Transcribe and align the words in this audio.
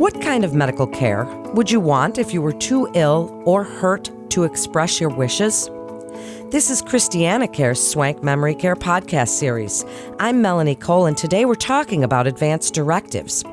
What 0.00 0.22
kind 0.22 0.46
of 0.46 0.54
medical 0.54 0.86
care 0.86 1.26
would 1.52 1.70
you 1.70 1.78
want 1.78 2.16
if 2.16 2.32
you 2.32 2.40
were 2.40 2.54
too 2.54 2.90
ill 2.94 3.42
or 3.44 3.64
hurt 3.64 4.08
to 4.30 4.44
express 4.44 4.98
your 4.98 5.10
wishes? 5.10 5.68
This 6.48 6.70
is 6.70 6.80
Christiana 6.80 7.46
Care's 7.46 7.86
Swank 7.86 8.22
Memory 8.22 8.54
Care 8.54 8.76
podcast 8.76 9.28
series. 9.28 9.84
I'm 10.18 10.40
Melanie 10.40 10.74
Cole, 10.74 11.04
and 11.04 11.18
today 11.18 11.44
we're 11.44 11.54
talking 11.54 12.02
about 12.02 12.26
advanced 12.26 12.72
directives. 12.72 13.44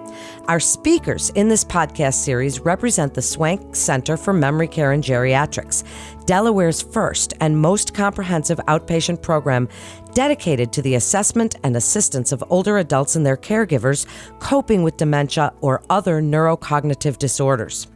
Our 0.48 0.60
speakers 0.60 1.30
in 1.32 1.50
this 1.50 1.66
podcast 1.66 2.16
series 2.16 2.60
represent 2.60 3.14
the 3.14 3.22
Swank 3.22 3.76
Center 3.76 4.18
for 4.18 4.34
Memory 4.34 4.68
Care 4.68 4.94
and 4.94 5.04
Geriatrics, 5.04 5.84
Delaware's 6.26 6.82
first 6.82 7.34
and 7.40 7.58
most 7.58 7.94
comprehensive 7.94 8.58
outpatient 8.68 9.22
program 9.22 9.68
dedicated 10.14 10.74
to 10.74 10.82
the 10.82 10.96
assessment 10.96 11.56
and 11.64 11.76
assistance 11.76 12.32
of 12.32 12.44
older 12.50 12.78
adults 12.78 13.16
and 13.16 13.26
their 13.26 13.38
caregivers 13.38 14.06
coping 14.40 14.84
with 14.84 14.98
dementia 14.98 15.54
or 15.62 15.84
other 15.90 16.22
neurocognitive 16.22 17.18
disorders. 17.18 17.88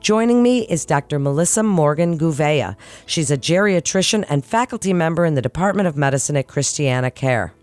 Joining 0.00 0.42
me 0.42 0.60
is 0.68 0.84
Dr. 0.84 1.18
Melissa 1.18 1.64
Morgan 1.64 2.16
Gouveia. 2.16 2.76
She's 3.06 3.32
a 3.32 3.36
geriatrician 3.36 4.24
and 4.28 4.44
faculty 4.44 4.92
member 4.92 5.24
in 5.24 5.34
the 5.34 5.42
Department 5.42 5.88
of 5.88 5.96
Medicine 5.96 6.36
at 6.36 6.46
Christiana 6.46 7.10
Care. 7.10 7.55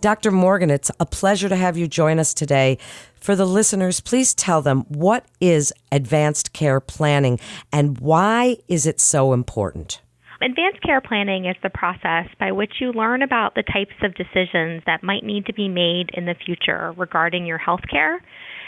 Dr. 0.00 0.30
Morgan, 0.30 0.70
it's 0.70 0.92
a 1.00 1.06
pleasure 1.06 1.48
to 1.48 1.56
have 1.56 1.76
you 1.76 1.88
join 1.88 2.20
us 2.20 2.32
today. 2.32 2.78
For 3.16 3.34
the 3.34 3.46
listeners, 3.46 3.98
please 3.98 4.32
tell 4.32 4.62
them 4.62 4.82
what 4.88 5.24
is 5.40 5.72
advanced 5.90 6.52
care 6.52 6.78
planning 6.78 7.40
and 7.72 7.98
why 7.98 8.58
is 8.68 8.86
it 8.86 9.00
so 9.00 9.32
important? 9.32 10.00
Advanced 10.40 10.80
care 10.82 11.00
planning 11.00 11.46
is 11.46 11.56
the 11.64 11.70
process 11.70 12.28
by 12.38 12.52
which 12.52 12.74
you 12.80 12.92
learn 12.92 13.22
about 13.22 13.56
the 13.56 13.64
types 13.64 13.96
of 14.02 14.14
decisions 14.14 14.84
that 14.86 15.02
might 15.02 15.24
need 15.24 15.46
to 15.46 15.52
be 15.52 15.68
made 15.68 16.10
in 16.14 16.26
the 16.26 16.36
future 16.46 16.92
regarding 16.96 17.44
your 17.44 17.58
health 17.58 17.82
care 17.90 18.22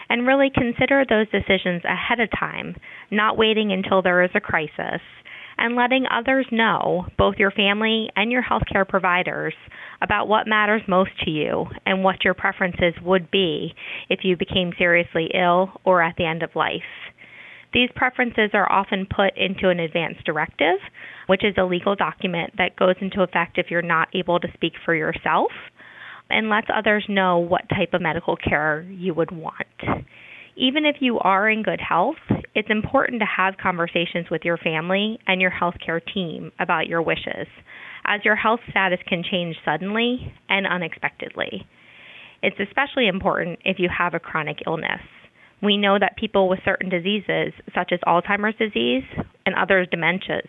and 0.08 0.26
really 0.26 0.50
consider 0.52 1.04
those 1.08 1.30
decisions 1.30 1.82
ahead 1.84 2.18
of 2.18 2.28
time, 2.36 2.74
not 3.12 3.38
waiting 3.38 3.70
until 3.70 4.02
there 4.02 4.24
is 4.24 4.32
a 4.34 4.40
crisis, 4.40 5.00
and 5.60 5.76
letting 5.76 6.06
others 6.10 6.46
know, 6.50 7.06
both 7.18 7.36
your 7.38 7.50
family 7.50 8.08
and 8.16 8.32
your 8.32 8.42
healthcare 8.42 8.88
providers, 8.88 9.54
about 10.02 10.26
what 10.26 10.48
matters 10.48 10.82
most 10.88 11.10
to 11.24 11.30
you 11.30 11.66
and 11.84 12.02
what 12.02 12.24
your 12.24 12.34
preferences 12.34 12.94
would 13.02 13.30
be 13.30 13.74
if 14.08 14.20
you 14.24 14.36
became 14.36 14.72
seriously 14.78 15.30
ill 15.34 15.70
or 15.84 16.02
at 16.02 16.16
the 16.16 16.24
end 16.24 16.42
of 16.42 16.56
life. 16.56 16.80
These 17.72 17.90
preferences 17.94 18.50
are 18.54 18.70
often 18.72 19.06
put 19.06 19.36
into 19.36 19.68
an 19.68 19.78
advance 19.78 20.16
directive, 20.24 20.78
which 21.26 21.44
is 21.44 21.54
a 21.58 21.64
legal 21.64 21.94
document 21.94 22.54
that 22.56 22.76
goes 22.76 22.96
into 23.00 23.22
effect 23.22 23.58
if 23.58 23.66
you're 23.70 23.82
not 23.82 24.08
able 24.14 24.40
to 24.40 24.48
speak 24.54 24.72
for 24.84 24.94
yourself 24.94 25.52
and 26.30 26.48
lets 26.48 26.68
others 26.74 27.04
know 27.08 27.38
what 27.38 27.68
type 27.68 27.92
of 27.92 28.00
medical 28.00 28.36
care 28.36 28.82
you 28.90 29.12
would 29.12 29.30
want. 29.30 29.66
Even 30.60 30.84
if 30.84 30.96
you 31.00 31.18
are 31.18 31.48
in 31.48 31.62
good 31.62 31.80
health, 31.80 32.20
it's 32.54 32.68
important 32.68 33.20
to 33.20 33.26
have 33.26 33.56
conversations 33.56 34.26
with 34.30 34.42
your 34.44 34.58
family 34.58 35.18
and 35.26 35.40
your 35.40 35.50
healthcare 35.50 36.02
team 36.12 36.52
about 36.60 36.86
your 36.86 37.00
wishes, 37.00 37.46
as 38.04 38.20
your 38.26 38.36
health 38.36 38.60
status 38.68 38.98
can 39.08 39.24
change 39.24 39.56
suddenly 39.64 40.34
and 40.50 40.66
unexpectedly. 40.66 41.66
It's 42.42 42.60
especially 42.60 43.08
important 43.08 43.60
if 43.64 43.78
you 43.78 43.88
have 43.88 44.12
a 44.12 44.20
chronic 44.20 44.58
illness. 44.66 45.00
We 45.62 45.78
know 45.78 45.98
that 45.98 46.18
people 46.18 46.50
with 46.50 46.60
certain 46.62 46.90
diseases, 46.90 47.54
such 47.74 47.90
as 47.90 48.00
Alzheimer's 48.06 48.58
disease 48.58 49.04
and 49.46 49.54
other 49.54 49.86
dementias, 49.86 50.48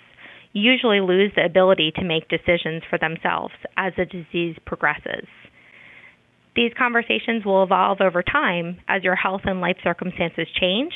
usually 0.51 0.99
lose 0.99 1.31
the 1.37 1.45
ability 1.45 1.93
to 1.95 2.03
make 2.03 2.27
decisions 2.27 2.83
for 2.89 2.99
themselves 2.99 3.53
as 3.77 3.93
the 3.95 4.03
disease 4.03 4.57
progresses. 4.65 5.25
These 6.55 6.73
conversations 6.77 7.45
will 7.45 7.63
evolve 7.63 8.01
over 8.01 8.21
time 8.21 8.79
as 8.87 9.03
your 9.03 9.15
health 9.15 9.41
and 9.45 9.61
life 9.61 9.77
circumstances 9.83 10.47
change, 10.59 10.93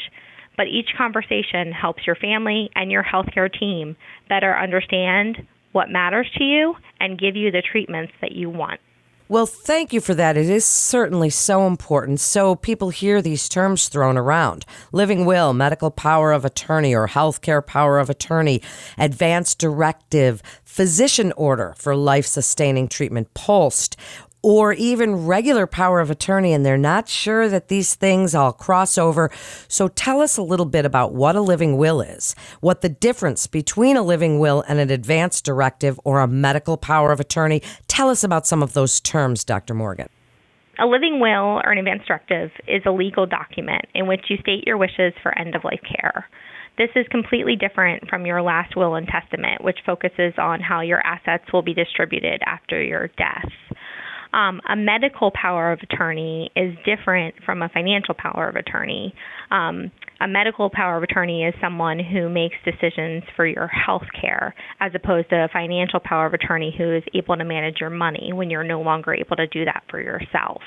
but 0.58 0.67
each 0.67 0.89
conversation 0.98 1.72
helps 1.72 2.06
your 2.06 2.16
family 2.16 2.70
and 2.75 2.92
your 2.92 3.03
healthcare 3.03 3.52
team 3.52 3.95
better 4.28 4.58
understand 4.58 5.38
what 5.71 5.89
matters 5.89 6.30
to 6.38 6.43
you 6.43 6.76
and 6.99 7.20
give 7.20 7.36
you 7.36 7.52
the 7.52 7.61
treatments 7.61 8.14
that 8.21 8.32
you 8.32 8.49
want. 8.49 8.80
Well, 9.27 9.48
thank 9.48 9.92
you 9.92 10.02
for 10.02 10.14
that. 10.14 10.38
It 10.38 10.49
is 10.52 10.66
certainly 10.66 11.32
so 11.32 11.66
important. 11.66 12.20
So 12.20 12.54
people 12.54 12.92
hear 12.92 13.23
these 13.23 13.49
terms 13.49 13.87
thrown 13.87 14.17
around 14.17 14.67
living 14.92 15.26
will, 15.26 15.52
medical 15.52 15.89
power 15.89 16.32
of 16.32 16.45
attorney, 16.45 16.93
or 16.93 17.08
healthcare 17.08 17.66
power 17.66 17.98
of 17.98 18.08
attorney, 18.08 18.61
advanced 18.99 19.58
directive, 19.58 20.43
physician 20.64 21.33
order 21.36 21.73
for 21.76 21.95
life 21.95 22.27
sustaining 22.27 22.87
treatment, 22.87 23.33
POLST, 23.33 23.98
or 24.45 24.73
even 24.73 25.26
regular 25.26 25.66
power 25.66 26.00
of 26.00 26.11
attorney, 26.11 26.54
and 26.54 26.64
they're 26.64 26.78
not 26.78 27.10
sure 27.10 27.50
that 27.50 27.67
these 27.67 27.95
things 27.95 28.36
all 28.36 28.54
cross 28.54 28.95
over. 28.95 29.32
So 29.67 29.88
tell 29.88 30.22
us 30.22 30.38
a 30.38 30.44
little 30.44 30.67
bit 30.67 30.86
about 30.86 31.16
what 31.16 31.36
a 31.36 31.42
living 31.42 31.78
will 31.78 32.00
is, 32.00 32.36
what 32.61 32.82
the 32.82 32.89
difference 32.89 33.48
between 33.48 33.98
a 33.98 34.04
living 34.04 34.38
will 34.38 34.64
and 34.67 34.78
an 34.78 34.92
advance 34.92 35.42
directive 35.42 36.00
or 36.04 36.20
a 36.20 36.28
medical 36.28 36.78
power 36.78 37.11
of 37.11 37.20
attorney. 37.20 37.64
Tell 37.88 38.08
us 38.08 38.23
about 38.23 38.45
some 38.45 38.61
of 38.61 38.73
those 38.73 39.00
terms, 39.00 39.44
Dr. 39.44 39.73
Morgan. 39.73 40.10
A 40.78 40.86
living 40.86 41.20
will 41.20 41.60
or 41.64 41.72
an 41.72 41.80
advance 41.80 42.04
directive 42.08 42.52
is 42.67 42.84
a 42.86 42.92
legal 42.92 43.26
document 43.26 43.86
in 43.95 44.05
which 44.05 44.26
you 44.30 44.38
state 44.38 44.67
your 44.67 44.78
wishes 44.78 45.14
for 45.23 45.36
end 45.36 45.55
of 45.55 45.64
life 45.64 45.82
care. 45.82 46.28
This 46.78 46.89
is 46.95 47.08
completely 47.10 47.55
different 47.55 48.10
from 48.10 48.28
your 48.28 48.44
last 48.44 48.76
will 48.76 48.94
and 48.94 49.08
testament, 49.08 49.64
which 49.64 49.80
focuses 49.86 50.34
on 50.38 50.60
how 50.60 50.82
your 50.82 51.00
assets 51.00 51.45
will 51.52 51.61
be 51.64 51.73
distributed 51.73 52.42
after 52.45 52.80
your 52.84 53.08
death. 53.17 53.50
Um, 54.36 54.60
a 54.70 54.76
medical 54.76 55.32
power 55.32 55.72
of 55.72 55.80
attorney 55.82 56.52
is 56.58 56.76
different 56.86 57.36
from 57.46 57.62
a 57.62 57.70
financial 57.70 58.14
power 58.14 58.50
of 58.50 58.58
attorney. 58.58 59.14
Um, 59.50 59.92
a 60.20 60.28
medical 60.28 60.70
power 60.70 60.98
of 60.98 61.04
attorney 61.04 61.46
is 61.46 61.54
someone 61.62 62.00
who 62.00 62.28
makes 62.28 62.56
decisions 62.66 63.23
for 63.38 63.48
your 63.48 63.68
health 63.68 64.04
care, 64.20 64.54
as 64.82 64.92
opposed 64.94 65.30
to 65.30 65.46
a 65.46 65.48
financial 65.54 66.02
power 66.02 66.26
of 66.26 66.34
attorney 66.34 66.76
who 66.78 66.98
is 66.98 67.04
able 67.14 67.38
to 67.38 67.46
manage 67.46 67.78
your 67.80 67.90
money 67.90 68.34
when 68.34 68.50
you're 68.50 68.66
no 68.66 68.82
longer 68.82 69.14
able 69.14 69.38
to 69.38 69.48
do 69.48 69.64
that 69.64 69.84
for 69.90 70.02
yourself. 70.02 70.62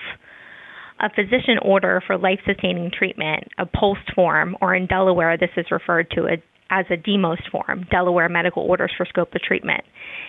A 1.01 1.11
physician 1.11 1.59
order 1.61 2.03
for 2.07 2.17
life 2.17 2.41
sustaining 2.47 2.91
treatment, 2.91 3.45
a 3.59 3.67
POLST 3.67 4.15
form, 4.15 4.57
or 4.63 4.75
in 4.75 4.87
Delaware, 4.87 5.37
this 5.37 5.51
is 5.59 5.67
referred 5.71 6.11
to 6.13 6.25
as 6.71 6.87
a 6.91 6.97
DMOST 6.97 7.51
form, 7.51 7.87
Delaware 7.91 8.29
Medical 8.29 8.63
Orders 8.63 8.93
for 8.97 9.07
Scope 9.07 9.35
of 9.35 9.43
Treatment, 9.43 9.85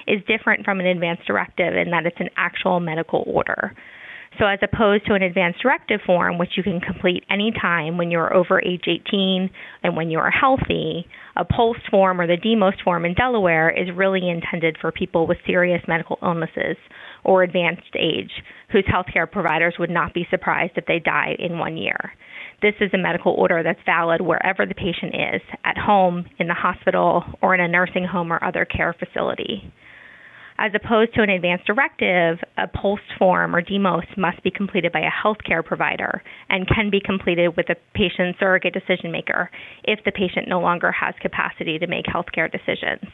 is 0.07 0.21
different 0.27 0.65
from 0.65 0.79
an 0.79 0.85
advance 0.85 1.19
directive 1.27 1.75
in 1.75 1.91
that 1.91 2.05
it's 2.05 2.19
an 2.19 2.29
actual 2.37 2.79
medical 2.79 3.23
order. 3.27 3.73
So, 4.37 4.45
as 4.45 4.59
opposed 4.61 5.05
to 5.07 5.15
an 5.15 5.23
advance 5.23 5.57
directive 5.61 6.01
form, 6.05 6.37
which 6.37 6.51
you 6.55 6.63
can 6.63 6.79
complete 6.79 7.25
anytime 7.29 7.97
when 7.97 8.11
you're 8.11 8.33
over 8.33 8.61
age 8.61 8.83
18 8.87 9.49
and 9.83 9.97
when 9.97 10.11
you 10.11 10.19
are 10.19 10.29
healthy, 10.29 11.07
a 11.35 11.43
POLST 11.43 11.89
form 11.89 12.21
or 12.21 12.27
the 12.27 12.37
DMOST 12.37 12.83
form 12.83 13.05
in 13.05 13.15
Delaware 13.15 13.69
is 13.69 13.89
really 13.95 14.29
intended 14.29 14.77
for 14.79 14.91
people 14.91 15.25
with 15.25 15.39
serious 15.47 15.81
medical 15.87 16.19
illnesses 16.21 16.77
or 17.23 17.43
advanced 17.43 17.95
age 17.97 18.31
whose 18.71 18.85
healthcare 18.85 19.29
providers 19.29 19.75
would 19.79 19.89
not 19.89 20.13
be 20.13 20.27
surprised 20.29 20.73
if 20.75 20.85
they 20.85 20.99
die 20.99 21.35
in 21.39 21.57
one 21.57 21.75
year. 21.75 22.13
This 22.61 22.75
is 22.81 22.91
a 22.93 22.97
medical 22.97 23.31
order 23.33 23.63
that's 23.63 23.79
valid 23.85 24.21
wherever 24.21 24.65
the 24.65 24.75
patient 24.75 25.15
is 25.15 25.41
at 25.63 25.77
home, 25.77 26.25
in 26.39 26.47
the 26.47 26.53
hospital, 26.53 27.23
or 27.41 27.53
in 27.55 27.61
a 27.61 27.67
nursing 27.67 28.03
home 28.03 28.33
or 28.33 28.43
other 28.43 28.65
care 28.65 28.93
facility. 28.93 29.71
As 30.57 30.73
opposed 30.75 31.13
to 31.13 31.21
an 31.21 31.29
advance 31.29 31.61
directive, 31.65 32.37
a 32.57 32.67
POLST 32.67 33.03
form 33.17 33.55
or 33.55 33.61
DMOST 33.61 34.17
must 34.17 34.43
be 34.43 34.51
completed 34.51 34.91
by 34.91 34.99
a 34.99 35.09
healthcare 35.09 35.63
provider 35.63 36.21
and 36.49 36.67
can 36.67 36.89
be 36.89 36.99
completed 36.99 37.55
with 37.55 37.69
a 37.69 37.77
patient 37.93 38.35
surrogate 38.39 38.73
decision 38.73 39.09
maker 39.09 39.49
if 39.85 40.03
the 40.03 40.11
patient 40.11 40.49
no 40.49 40.59
longer 40.59 40.91
has 40.91 41.15
capacity 41.21 41.79
to 41.79 41.87
make 41.87 42.05
healthcare 42.07 42.51
decisions 42.51 43.09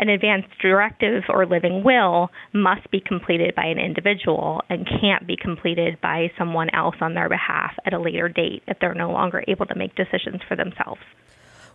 an 0.00 0.08
advance 0.08 0.46
directive 0.60 1.24
or 1.28 1.46
living 1.46 1.84
will 1.84 2.30
must 2.54 2.90
be 2.90 3.00
completed 3.00 3.54
by 3.54 3.66
an 3.66 3.78
individual 3.78 4.62
and 4.70 4.88
can't 5.00 5.26
be 5.26 5.36
completed 5.36 6.00
by 6.00 6.32
someone 6.38 6.70
else 6.74 6.96
on 7.00 7.14
their 7.14 7.28
behalf 7.28 7.72
at 7.84 7.92
a 7.92 8.00
later 8.00 8.28
date 8.28 8.62
if 8.66 8.78
they're 8.80 8.94
no 8.94 9.10
longer 9.10 9.44
able 9.46 9.66
to 9.66 9.74
make 9.74 9.94
decisions 9.94 10.40
for 10.48 10.56
themselves. 10.56 11.00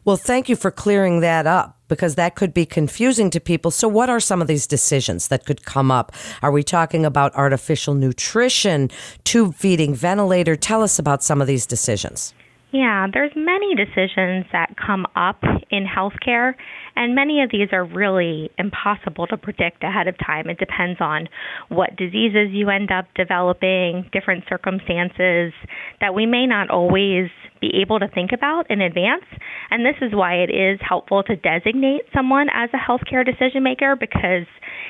Well, 0.05 0.17
thank 0.17 0.49
you 0.49 0.55
for 0.55 0.69
clearing 0.69 1.21
that 1.21 1.47
up 1.47 1.79
because 1.87 2.13
that 2.15 2.35
could 2.35 2.53
be 2.53 2.65
confusing 2.65 3.29
to 3.31 3.39
people. 3.39 3.71
So, 3.71 3.87
what 3.87 4.09
are 4.09 4.19
some 4.19 4.41
of 4.41 4.47
these 4.47 4.67
decisions 4.67 5.29
that 5.29 5.45
could 5.45 5.65
come 5.65 5.89
up? 5.89 6.11
Are 6.43 6.51
we 6.51 6.61
talking 6.61 7.05
about 7.05 7.33
artificial 7.35 7.95
nutrition, 7.95 8.91
tube 9.23 9.55
feeding, 9.55 9.95
ventilator? 9.95 10.55
Tell 10.55 10.83
us 10.83 10.99
about 10.99 11.23
some 11.23 11.41
of 11.41 11.47
these 11.47 11.65
decisions. 11.65 12.35
Yeah, 12.75 13.07
there's 13.07 13.31
many 13.37 13.73
decisions 13.73 14.47
that 14.51 14.75
come 14.75 15.05
up 15.15 15.39
in 15.71 15.85
healthcare 15.85 16.55
and 16.97 17.15
many 17.15 17.41
of 17.41 17.49
these 17.49 17.69
are 17.71 17.85
really 17.85 18.51
impossible 18.57 19.27
to 19.27 19.37
predict 19.37 19.81
ahead 19.81 20.09
of 20.09 20.15
time. 20.17 20.49
It 20.49 20.57
depends 20.57 20.99
on 20.99 21.29
what 21.69 21.95
diseases 21.95 22.49
you 22.51 22.69
end 22.69 22.91
up 22.91 23.05
developing, 23.15 24.09
different 24.11 24.43
circumstances 24.49 25.53
that 26.01 26.13
we 26.13 26.25
may 26.25 26.47
not 26.47 26.69
always 26.69 27.29
be 27.61 27.71
able 27.81 27.99
to 27.99 28.09
think 28.09 28.31
about 28.33 28.69
in 28.69 28.81
advance. 28.81 29.23
And 29.71 29.85
this 29.85 29.95
is 30.01 30.13
why 30.13 30.43
it 30.43 30.49
is 30.49 30.77
helpful 30.81 31.23
to 31.23 31.35
designate 31.37 32.01
someone 32.13 32.47
as 32.53 32.69
a 32.73 32.91
healthcare 32.91 33.25
decision 33.25 33.63
maker 33.63 33.95
because 33.97 34.47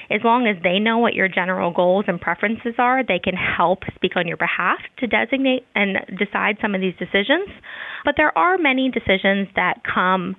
as 0.09 0.21
long 0.24 0.47
as 0.47 0.62
they 0.63 0.80
know 0.80 0.97
what 0.97 1.13
your 1.13 1.27
general 1.27 1.71
goals 1.71 2.06
and 2.07 2.19
preferences 2.19 2.75
are, 2.77 3.03
they 3.03 3.19
can 3.19 3.36
help 3.36 3.80
speak 3.95 4.15
on 4.15 4.27
your 4.27 4.38
behalf 4.38 4.80
to 5.00 5.07
designate 5.07 5.63
and 5.74 5.97
decide 6.18 6.57
some 6.62 6.75
of 6.75 6.81
these 6.81 6.95
decisions. 7.00 7.50
But 8.03 8.15
there 8.18 8.36
are 8.38 8.57
many 8.57 8.92
decisions 8.92 9.47
that 9.56 9.81
come 9.83 10.36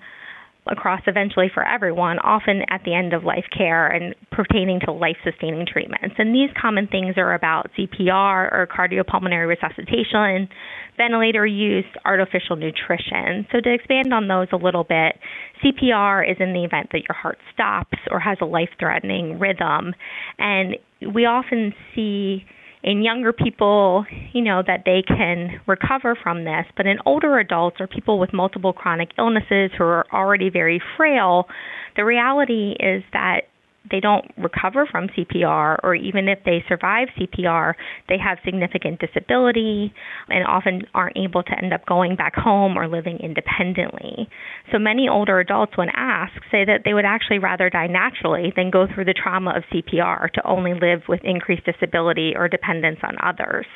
across 0.69 1.01
eventually 1.07 1.51
for 1.53 1.67
everyone, 1.67 2.19
often 2.21 2.63
at 2.71 2.83
the 2.85 2.95
end 2.95 3.13
of 3.13 3.25
life 3.25 3.45
care 3.57 3.87
and 3.87 4.15
pertaining 4.31 4.81
to 4.81 4.93
life 4.93 5.17
sustaining 5.25 5.67
treatments. 5.67 6.17
And 6.19 6.35
these 6.35 6.51
common 6.61 6.87
things 6.89 7.15
are 7.17 7.35
about 7.35 7.71
CPR 7.79 8.53
or 8.53 8.67
cardiopulmonary 8.67 9.47
resuscitation, 9.49 10.49
ventilator 10.97 11.47
use, 11.47 11.85
artificial 12.05 12.57
nutrition. 12.57 13.47
So, 13.53 13.61
to 13.61 13.73
expand 13.73 14.13
on 14.13 14.29
those 14.29 14.49
a 14.53 14.57
little 14.57 14.85
bit, 14.85 15.17
CPR 15.63 16.31
is 16.31 16.37
in 16.41 16.53
the 16.53 16.65
event 16.65 16.89
that 16.93 17.03
your 17.09 17.17
heart 17.17 17.39
stops 17.53 17.99
or 18.11 18.21
has 18.21 18.39
a 18.41 18.47
life 18.47 18.71
threatening 18.79 19.39
rhythm. 19.39 19.95
And 20.39 20.77
we 21.15 21.27
often 21.27 21.73
see 21.95 22.45
in 22.87 23.03
younger 23.03 23.33
people, 23.33 24.07
you 24.33 24.43
know, 24.43 24.63
that 24.65 24.85
they 24.87 25.03
can 25.07 25.61
recover 25.67 26.17
from 26.23 26.45
this. 26.45 26.65
But 26.77 26.87
in 26.87 26.99
older 27.05 27.39
adults 27.41 27.79
or 27.81 27.89
people 27.89 28.21
with 28.21 28.33
multiple 28.33 28.73
chronic 28.73 29.11
illnesses 29.19 29.73
who 29.77 29.83
are 29.83 30.07
already 30.13 30.49
very 30.51 30.81
frail, 30.97 31.49
the 31.97 32.05
reality 32.05 32.77
is 32.79 33.03
that 33.13 33.49
they 33.91 34.01
don't 34.01 34.25
recover 34.37 34.87
from 34.91 35.09
CPR, 35.09 35.79
or 35.83 35.95
even 35.95 36.29
if 36.29 36.39
they 36.45 36.65
survive 36.69 37.09
CPR, 37.19 37.75
they 38.09 38.19
have 38.19 38.39
significant 38.45 39.01
disability 39.01 39.93
and 40.29 40.47
often 40.47 40.83
aren't 40.95 41.17
able 41.17 41.43
to 41.43 41.59
end 41.59 41.73
up 41.73 41.87
going 41.87 42.17
back 42.17 42.35
home 42.35 42.77
or 42.77 42.89
living 42.89 43.19
independently. 43.23 44.29
So 44.73 44.79
many 44.79 45.09
older 45.09 45.41
adults, 45.41 45.77
when 45.77 45.89
asked, 45.95 46.41
say 46.51 46.65
that 46.65 46.83
they 46.85 46.95
would 46.95 47.05
actually 47.05 47.39
rather 47.39 47.71
die 47.71 47.87
naturally 47.87 48.53
than 48.55 48.71
go 48.71 48.87
through 48.93 49.05
the 49.05 49.15
trauma 49.15 49.55
of 49.57 49.65
CPR 49.73 50.31
to 50.33 50.47
only 50.47 50.75
live 50.75 51.03
with 51.09 51.21
increased 51.25 51.65
disability 51.65 52.33
or 52.37 52.49
dependence 52.49 52.99
on 53.03 53.17
others. 53.23 53.67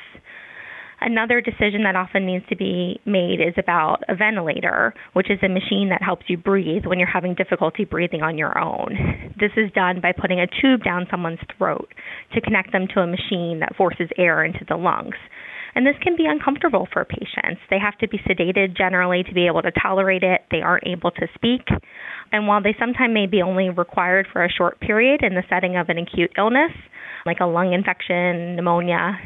Another 1.03 1.41
decision 1.41 1.85
that 1.85 1.97
often 1.97 2.27
needs 2.27 2.45
to 2.51 2.57
be 2.57 3.01
made 3.07 3.41
is 3.41 3.55
about 3.57 4.03
a 4.09 4.15
ventilator, 4.15 4.93
which 5.15 5.31
is 5.31 5.39
a 5.43 5.49
machine 5.49 5.89
that 5.89 6.03
helps 6.03 6.25
you 6.29 6.37
breathe 6.37 6.85
when 6.85 6.99
you're 6.99 7.09
having 7.09 7.35
difficulty 7.35 7.85
breathing 7.85 8.23
on 8.23 8.37
your 8.37 8.59
own. 8.59 9.33
This 9.41 9.53
is 9.57 9.73
done 9.73 10.01
by 10.03 10.13
putting 10.13 10.41
a 10.41 10.47
tube 10.61 10.85
down 10.85 11.07
someone's 11.11 11.41
throat 11.57 11.89
to 12.35 12.41
connect 12.43 12.73
them 12.73 12.87
to 12.95 13.01
a 13.01 13.07
machine 13.07 13.61
that 13.61 13.77
forces 13.77 14.11
air 14.19 14.45
into 14.45 14.65
the 14.69 14.77
lungs. 14.77 15.17
And 15.75 15.87
this 15.87 15.95
can 16.03 16.17
be 16.17 16.27
uncomfortable 16.27 16.89
for 16.93 17.05
patients. 17.05 17.63
They 17.71 17.79
have 17.79 17.97
to 17.99 18.09
be 18.09 18.19
sedated 18.19 18.77
generally 18.77 19.23
to 19.23 19.33
be 19.33 19.47
able 19.47 19.63
to 19.63 19.71
tolerate 19.71 20.23
it. 20.23 20.43
They 20.51 20.61
aren't 20.61 20.87
able 20.87 21.13
to 21.13 21.29
speak. 21.35 21.63
And 22.33 22.47
while 22.47 22.63
they 22.63 22.75
sometimes 22.79 23.15
may 23.15 23.27
be 23.27 23.41
only 23.41 23.71
required 23.71 24.27
for 24.33 24.45
a 24.45 24.51
short 24.51 24.81
period 24.81 25.23
in 25.23 25.35
the 25.35 25.45
setting 25.49 25.77
of 25.77 25.89
an 25.89 25.99
acute 25.99 26.33
illness, 26.37 26.73
like 27.25 27.39
a 27.41 27.47
lung 27.47 27.73
infection, 27.73 28.57
pneumonia, 28.57 29.19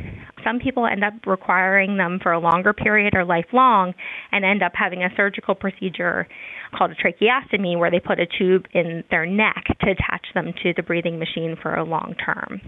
some 0.45 0.59
people 0.59 0.87
end 0.87 1.03
up 1.03 1.15
requiring 1.27 1.97
them 1.97 2.19
for 2.23 2.33
a 2.33 2.39
longer 2.39 2.73
period 2.73 3.15
or 3.15 3.25
lifelong 3.25 3.95
and 4.31 4.45
end 4.45 4.63
up 4.63 4.73
having 4.75 5.03
a 5.03 5.09
surgical 5.17 5.55
procedure 5.55 6.29
called 6.77 6.91
a 6.91 6.95
tracheostomy 6.95 7.79
where 7.79 7.91
they 7.91 8.01
put 8.01 8.21
a 8.21 8.27
tube 8.39 8.67
in 8.73 9.03
their 9.11 9.27
neck 9.27 9.65
to 9.81 9.91
attach 9.91 10.27
them 10.35 10.53
to 10.63 10.73
the 10.77 10.83
breathing 10.83 11.19
machine 11.19 11.57
for 11.61 11.75
a 11.75 11.85
long 11.85 12.15
term. 12.25 12.61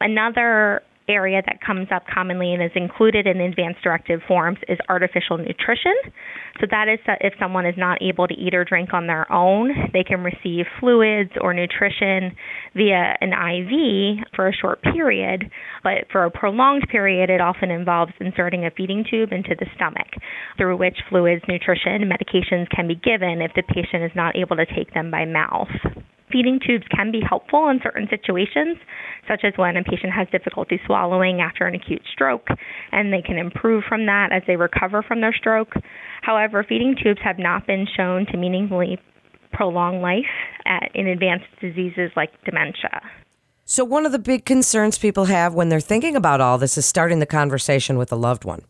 Another 0.00 0.82
area 1.08 1.42
that 1.44 1.58
comes 1.64 1.88
up 1.94 2.02
commonly 2.12 2.54
and 2.54 2.62
is 2.62 2.70
included 2.74 3.26
in 3.26 3.40
advanced 3.40 3.82
directive 3.82 4.20
forms 4.26 4.58
is 4.68 4.78
artificial 4.88 5.38
nutrition. 5.38 5.94
So, 6.60 6.66
that 6.70 6.88
is 6.88 7.00
uh, 7.06 7.14
if 7.20 7.34
someone 7.38 7.66
is 7.66 7.74
not 7.76 8.00
able 8.00 8.28
to 8.28 8.34
eat 8.34 8.54
or 8.54 8.64
drink 8.64 8.94
on 8.94 9.06
their 9.06 9.30
own, 9.30 9.70
they 9.92 10.04
can 10.04 10.22
receive 10.22 10.66
fluids 10.80 11.30
or 11.40 11.52
nutrition 11.52 12.36
via 12.74 13.16
an 13.20 13.32
IV 13.32 14.24
for 14.34 14.48
a 14.48 14.52
short 14.52 14.82
period. 14.82 15.50
But 15.82 16.06
for 16.12 16.24
a 16.24 16.30
prolonged 16.30 16.86
period, 16.90 17.28
it 17.28 17.40
often 17.40 17.70
involves 17.70 18.12
inserting 18.20 18.64
a 18.64 18.70
feeding 18.70 19.04
tube 19.08 19.32
into 19.32 19.54
the 19.58 19.66
stomach, 19.74 20.08
through 20.56 20.76
which 20.76 20.96
fluids, 21.08 21.42
nutrition, 21.48 22.08
medications 22.08 22.68
can 22.70 22.86
be 22.88 22.94
given 22.94 23.42
if 23.42 23.52
the 23.54 23.62
patient 23.62 24.04
is 24.04 24.12
not 24.14 24.36
able 24.36 24.56
to 24.56 24.66
take 24.66 24.94
them 24.94 25.10
by 25.10 25.24
mouth. 25.24 25.68
Feeding 26.34 26.58
tubes 26.58 26.84
can 26.90 27.12
be 27.12 27.20
helpful 27.20 27.68
in 27.68 27.78
certain 27.80 28.08
situations, 28.10 28.76
such 29.28 29.44
as 29.44 29.52
when 29.54 29.76
a 29.76 29.84
patient 29.84 30.12
has 30.12 30.26
difficulty 30.32 30.80
swallowing 30.84 31.40
after 31.40 31.64
an 31.64 31.76
acute 31.76 32.02
stroke, 32.12 32.48
and 32.90 33.12
they 33.12 33.22
can 33.22 33.38
improve 33.38 33.84
from 33.88 34.06
that 34.06 34.32
as 34.32 34.42
they 34.48 34.56
recover 34.56 35.00
from 35.00 35.20
their 35.20 35.32
stroke. 35.32 35.74
However, 36.22 36.66
feeding 36.68 36.96
tubes 37.00 37.20
have 37.22 37.38
not 37.38 37.68
been 37.68 37.86
shown 37.96 38.26
to 38.32 38.36
meaningfully 38.36 38.98
prolong 39.52 40.02
life 40.02 40.26
at, 40.66 40.90
in 40.92 41.06
advanced 41.06 41.46
diseases 41.60 42.10
like 42.16 42.30
dementia. 42.44 43.00
So, 43.64 43.84
one 43.84 44.04
of 44.04 44.10
the 44.10 44.18
big 44.18 44.44
concerns 44.44 44.98
people 44.98 45.26
have 45.26 45.54
when 45.54 45.68
they're 45.68 45.78
thinking 45.78 46.16
about 46.16 46.40
all 46.40 46.58
this 46.58 46.76
is 46.76 46.84
starting 46.84 47.20
the 47.20 47.26
conversation 47.26 47.96
with 47.96 48.10
a 48.10 48.16
loved 48.16 48.44
one. 48.44 48.62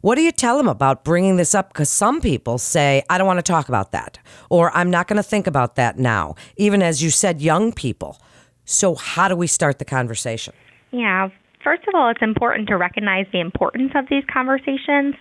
What 0.00 0.16
do 0.16 0.22
you 0.22 0.32
tell 0.32 0.56
them 0.56 0.68
about 0.68 1.04
bringing 1.04 1.36
this 1.36 1.54
up? 1.54 1.72
Because 1.72 1.88
some 1.88 2.20
people 2.20 2.58
say, 2.58 3.02
I 3.08 3.18
don't 3.18 3.26
want 3.26 3.38
to 3.38 3.42
talk 3.42 3.68
about 3.68 3.92
that, 3.92 4.18
or 4.50 4.74
I'm 4.76 4.90
not 4.90 5.08
going 5.08 5.16
to 5.16 5.22
think 5.22 5.46
about 5.46 5.76
that 5.76 5.98
now, 5.98 6.34
even 6.56 6.82
as 6.82 7.02
you 7.02 7.10
said, 7.10 7.40
young 7.40 7.72
people. 7.72 8.20
So, 8.64 8.94
how 8.94 9.28
do 9.28 9.36
we 9.36 9.46
start 9.46 9.78
the 9.78 9.84
conversation? 9.84 10.54
Yeah, 10.90 11.30
First 11.62 11.82
of 11.86 11.94
all, 11.94 12.10
it's 12.10 12.22
important 12.22 12.68
to 12.68 12.76
recognize 12.76 13.26
the 13.32 13.40
importance 13.40 13.92
of 13.94 14.06
these 14.10 14.24
conversations. 14.32 15.14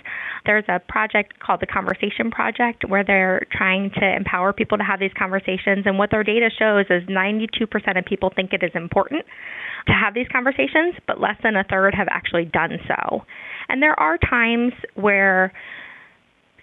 There's 0.46 0.66
a 0.68 0.80
project 0.80 1.40
called 1.40 1.62
the 1.62 1.68
Conversation 1.68 2.32
Project 2.32 2.84
where 2.88 3.04
they're 3.04 3.46
trying 3.52 3.92
to 4.00 4.16
empower 4.16 4.52
people 4.52 4.78
to 4.80 4.84
have 4.84 5.00
these 5.00 5.14
conversations. 5.18 5.86
And 5.86 6.00
what 6.00 6.10
their 6.10 6.24
data 6.24 6.50
shows 6.58 6.86
is 6.90 7.04
92% 7.08 7.98
of 7.98 8.06
people 8.06 8.32
think 8.36 8.54
it 8.54 8.64
is 8.64 8.72
important 8.74 9.24
to 9.88 9.94
have 9.94 10.14
these 10.14 10.28
conversations, 10.32 10.96
but 11.06 11.20
less 11.22 11.38
than 11.44 11.56
a 11.56 11.64
third 11.64 11.94
have 11.94 12.08
actually 12.10 12.46
done 12.46 12.78
so. 12.88 13.24
And 13.70 13.82
there 13.82 14.00
are 14.00 14.18
times 14.18 14.74
where 14.96 15.54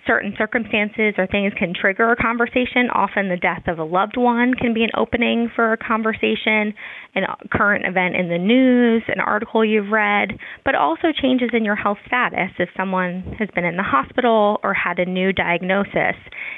certain 0.08 0.34
circumstances 0.38 1.14
or 1.19 1.26
things 1.26 1.52
can 1.56 1.75
trigger 1.78 2.10
a 2.10 2.16
conversation. 2.16 2.88
Often, 2.93 3.28
the 3.28 3.37
death 3.37 3.69
of 3.69 3.78
a 3.78 3.84
loved 3.84 4.16
one 4.16 4.55
can 4.55 4.72
be 4.72 4.82
an 4.82 4.90
opening 4.96 5.50
for 5.55 5.72
a 5.72 5.76
conversation, 5.76 6.75
a 7.14 7.20
current 7.52 7.84
event 7.87 8.16
in 8.16 8.28
the 8.28 8.38
news, 8.38 9.02
an 9.08 9.20
article 9.20 9.64
you've 9.64 9.93
read, 9.93 10.31
but 10.64 10.75
also 10.75 11.08
changes 11.12 11.50
in 11.52 11.64
your 11.64 11.76
health 11.76 11.99
status. 12.06 12.50
If 12.58 12.70
someone 12.76 13.37
has 13.38 13.49
been 13.55 13.64
in 13.64 13.76
the 13.76 13.82
hospital 13.82 14.58
or 14.64 14.72
had 14.72 14.99
a 14.99 15.05
new 15.05 15.32
diagnosis, 15.32 16.16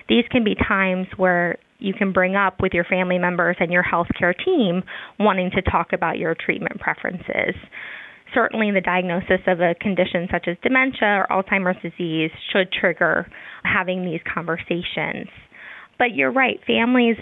these 0.08 0.24
can 0.30 0.44
be 0.44 0.54
times 0.54 1.08
where 1.16 1.58
you 1.80 1.92
can 1.92 2.12
bring 2.12 2.36
up 2.36 2.60
with 2.60 2.72
your 2.72 2.84
family 2.84 3.18
members 3.18 3.56
and 3.58 3.72
your 3.72 3.82
healthcare 3.82 4.34
team 4.44 4.82
wanting 5.18 5.50
to 5.50 5.62
talk 5.62 5.92
about 5.92 6.18
your 6.18 6.36
treatment 6.36 6.78
preferences 6.78 7.54
certainly 8.34 8.70
the 8.70 8.80
diagnosis 8.80 9.40
of 9.46 9.60
a 9.60 9.74
condition 9.74 10.28
such 10.30 10.46
as 10.48 10.56
dementia 10.62 11.24
or 11.24 11.26
Alzheimer's 11.30 11.80
disease 11.82 12.30
should 12.52 12.72
trigger 12.72 13.26
having 13.62 14.04
these 14.04 14.20
conversations. 14.32 15.28
But 15.98 16.14
you're 16.14 16.32
right, 16.32 16.58
families 16.66 17.16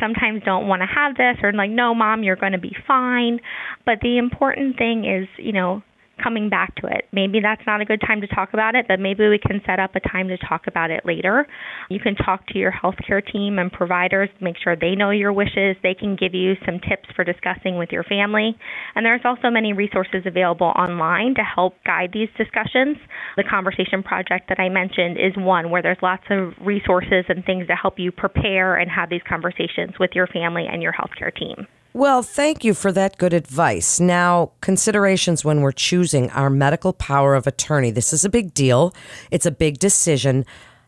sometimes 0.00 0.42
don't 0.44 0.68
want 0.68 0.80
to 0.80 0.86
have 0.86 1.16
this 1.16 1.36
or 1.42 1.52
like, 1.52 1.70
no, 1.70 1.94
mom, 1.94 2.22
you're 2.22 2.36
going 2.36 2.52
to 2.52 2.58
be 2.58 2.74
fine. 2.86 3.40
But 3.84 3.98
the 4.00 4.16
important 4.18 4.78
thing 4.78 5.04
is, 5.04 5.28
you 5.38 5.52
know, 5.52 5.82
coming 6.22 6.48
back 6.48 6.74
to 6.76 6.86
it. 6.86 7.04
Maybe 7.12 7.40
that's 7.40 7.62
not 7.66 7.80
a 7.80 7.84
good 7.84 8.00
time 8.00 8.20
to 8.20 8.26
talk 8.26 8.50
about 8.52 8.74
it, 8.74 8.86
but 8.88 9.00
maybe 9.00 9.28
we 9.28 9.38
can 9.38 9.60
set 9.66 9.78
up 9.78 9.94
a 9.94 10.00
time 10.00 10.28
to 10.28 10.38
talk 10.38 10.66
about 10.66 10.90
it 10.90 11.04
later. 11.04 11.46
You 11.90 12.00
can 12.00 12.14
talk 12.14 12.46
to 12.48 12.58
your 12.58 12.72
healthcare 12.72 13.22
team 13.24 13.58
and 13.58 13.70
providers, 13.70 14.28
make 14.40 14.56
sure 14.62 14.76
they 14.76 14.94
know 14.94 15.10
your 15.10 15.32
wishes. 15.32 15.76
They 15.82 15.94
can 15.94 16.16
give 16.16 16.34
you 16.34 16.54
some 16.64 16.80
tips 16.80 17.08
for 17.14 17.24
discussing 17.24 17.78
with 17.78 17.90
your 17.92 18.04
family. 18.04 18.56
And 18.94 19.04
there's 19.04 19.22
also 19.24 19.50
many 19.50 19.72
resources 19.72 20.22
available 20.24 20.72
online 20.76 21.34
to 21.34 21.42
help 21.42 21.74
guide 21.84 22.10
these 22.12 22.28
discussions. 22.36 22.96
The 23.36 23.44
Conversation 23.44 24.02
Project 24.02 24.48
that 24.48 24.60
I 24.60 24.68
mentioned 24.68 25.18
is 25.18 25.32
one 25.36 25.70
where 25.70 25.82
there's 25.82 25.98
lots 26.02 26.24
of 26.30 26.52
resources 26.60 27.24
and 27.28 27.44
things 27.44 27.66
to 27.68 27.74
help 27.74 27.98
you 27.98 28.10
prepare 28.12 28.76
and 28.76 28.90
have 28.90 29.10
these 29.10 29.22
conversations 29.28 29.94
with 30.00 30.10
your 30.14 30.26
family 30.26 30.66
and 30.70 30.82
your 30.82 30.92
healthcare 30.92 31.34
team. 31.34 31.66
Well, 31.96 32.22
thank 32.22 32.62
you 32.62 32.74
for 32.74 32.92
that 32.92 33.16
good 33.16 33.32
advice. 33.32 33.98
Now, 33.98 34.50
considerations 34.60 35.46
when 35.46 35.62
we're 35.62 35.72
choosing 35.72 36.28
our 36.32 36.50
medical 36.50 36.92
power 36.92 37.34
of 37.34 37.46
attorney. 37.46 37.90
This 37.90 38.12
is 38.12 38.22
a 38.22 38.28
big 38.28 38.52
deal, 38.52 38.92
it's 39.30 39.46
a 39.46 39.50
big 39.50 39.78
decision. 39.78 40.44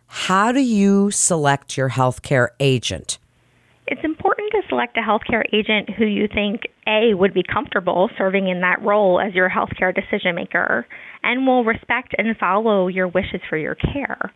How 0.08 0.52
do 0.52 0.60
you 0.60 1.10
select 1.10 1.78
your 1.78 1.88
healthcare 1.88 2.48
agent? 2.60 3.16
It's 3.86 4.04
important 4.04 4.50
to 4.52 4.60
select 4.68 4.98
a 4.98 5.00
healthcare 5.00 5.44
agent 5.50 5.88
who 5.96 6.04
you 6.04 6.28
think 6.28 6.64
A 6.86 7.14
would 7.14 7.32
be 7.32 7.42
comfortable 7.42 8.10
serving 8.18 8.46
in 8.48 8.60
that 8.60 8.82
role 8.82 9.18
as 9.18 9.34
your 9.34 9.48
healthcare 9.48 9.94
decision 9.94 10.34
maker 10.34 10.86
and 11.22 11.46
will 11.46 11.64
respect 11.64 12.14
and 12.18 12.36
follow 12.36 12.86
your 12.86 13.08
wishes 13.08 13.40
for 13.48 13.56
your 13.56 13.76
care 13.76 14.30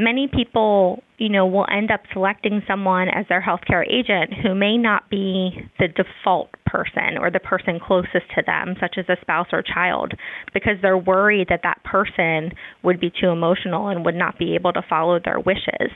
many 0.00 0.28
people, 0.32 1.02
you 1.18 1.28
know, 1.28 1.46
will 1.46 1.66
end 1.70 1.90
up 1.90 2.00
selecting 2.12 2.62
someone 2.66 3.08
as 3.08 3.26
their 3.28 3.42
healthcare 3.42 3.84
agent 3.86 4.32
who 4.42 4.54
may 4.54 4.76
not 4.76 5.08
be 5.10 5.50
the 5.78 5.88
default 5.88 6.50
person 6.66 7.18
or 7.20 7.30
the 7.30 7.40
person 7.40 7.78
closest 7.80 8.26
to 8.34 8.42
them, 8.46 8.74
such 8.80 8.96
as 8.98 9.04
a 9.08 9.20
spouse 9.20 9.48
or 9.52 9.62
child, 9.62 10.12
because 10.54 10.74
they're 10.82 10.98
worried 10.98 11.48
that 11.50 11.60
that 11.62 11.82
person 11.84 12.50
would 12.82 13.00
be 13.00 13.10
too 13.20 13.28
emotional 13.28 13.88
and 13.88 14.04
would 14.04 14.14
not 14.14 14.38
be 14.38 14.54
able 14.54 14.72
to 14.72 14.82
follow 14.88 15.20
their 15.22 15.38
wishes. 15.38 15.92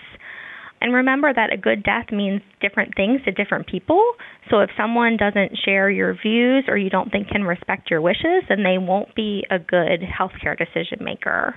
And 0.80 0.92
remember 0.92 1.32
that 1.32 1.52
a 1.52 1.56
good 1.56 1.82
death 1.82 2.12
means 2.12 2.42
different 2.60 2.94
things 2.94 3.22
to 3.24 3.32
different 3.32 3.66
people. 3.66 4.02
So 4.50 4.60
if 4.60 4.68
someone 4.76 5.16
doesn't 5.16 5.56
share 5.64 5.88
your 5.88 6.14
views 6.14 6.64
or 6.68 6.76
you 6.76 6.90
don't 6.90 7.10
think 7.10 7.28
can 7.28 7.44
respect 7.44 7.90
your 7.90 8.02
wishes, 8.02 8.44
then 8.50 8.62
they 8.62 8.76
won't 8.76 9.14
be 9.14 9.46
a 9.50 9.58
good 9.58 10.02
healthcare 10.02 10.58
decision 10.58 10.98
maker. 11.02 11.54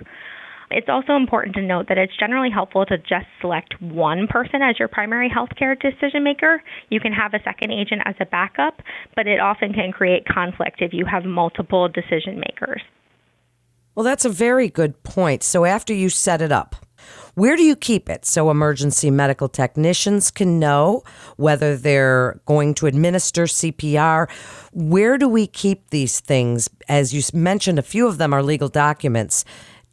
It's 0.69 0.89
also 0.89 1.15
important 1.15 1.55
to 1.55 1.61
note 1.61 1.87
that 1.87 1.97
it's 1.97 2.15
generally 2.17 2.49
helpful 2.49 2.85
to 2.87 2.97
just 2.97 3.25
select 3.39 3.81
one 3.81 4.27
person 4.27 4.61
as 4.61 4.77
your 4.77 4.89
primary 4.89 5.29
healthcare 5.29 5.79
decision 5.79 6.23
maker. 6.23 6.61
You 6.89 6.99
can 6.99 7.13
have 7.13 7.33
a 7.33 7.41
second 7.43 7.71
agent 7.71 8.01
as 8.05 8.15
a 8.19 8.25
backup, 8.25 8.81
but 9.15 9.27
it 9.27 9.39
often 9.39 9.73
can 9.73 9.91
create 9.93 10.25
conflict 10.25 10.81
if 10.81 10.93
you 10.93 11.05
have 11.05 11.23
multiple 11.23 11.87
decision 11.87 12.39
makers. 12.39 12.81
Well, 13.95 14.03
that's 14.03 14.25
a 14.25 14.29
very 14.29 14.69
good 14.69 15.01
point. 15.03 15.41
So 15.41 15.65
after 15.65 15.93
you 15.93 16.09
set 16.09 16.41
it 16.41 16.51
up, 16.51 16.75
where 17.35 17.55
do 17.55 17.63
you 17.63 17.75
keep 17.75 18.09
it 18.09 18.25
so 18.25 18.49
emergency 18.49 19.09
medical 19.11 19.47
technicians 19.47 20.31
can 20.31 20.59
know 20.59 21.03
whether 21.37 21.77
they're 21.77 22.41
going 22.45 22.73
to 22.75 22.87
administer 22.87 23.43
CPR? 23.43 24.29
Where 24.73 25.17
do 25.17 25.29
we 25.29 25.47
keep 25.47 25.91
these 25.91 26.19
things? 26.19 26.69
As 26.89 27.13
you 27.13 27.21
mentioned, 27.39 27.79
a 27.79 27.83
few 27.83 28.07
of 28.07 28.17
them 28.17 28.33
are 28.33 28.43
legal 28.43 28.69
documents. 28.69 29.45